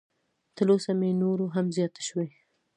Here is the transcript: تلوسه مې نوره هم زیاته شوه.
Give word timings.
تلوسه 0.55 0.91
مې 0.99 1.09
نوره 1.21 1.45
هم 1.55 1.65
زیاته 1.75 2.01
شوه. 2.07 2.25